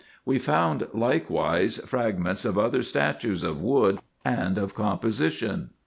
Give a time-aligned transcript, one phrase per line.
[0.25, 5.69] We found likewise fragments of other statues of wood and of composition.